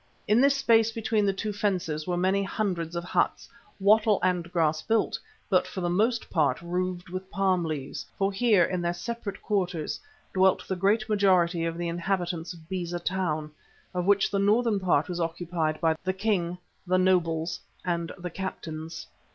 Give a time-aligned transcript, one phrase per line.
[0.27, 3.47] In this space between the two fences were many hundreds of huts,
[3.79, 8.63] wattle and grass built, but for the most part roofed with palm leaves, for here,
[8.63, 9.99] in their separate quarters,
[10.33, 13.51] dwelt the great majority of the inhabitants of Beza Town,
[13.93, 16.57] of which the northern part was occupied by the king,
[16.87, 19.05] the nobles and the captains.